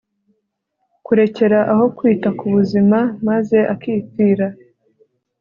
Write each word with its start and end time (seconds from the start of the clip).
kurekera 1.05 1.59
aho 1.71 1.85
kwita 1.97 2.29
ku 2.39 2.45
buzima 2.53 2.99
maze 3.27 3.57
akipfira 3.73 4.47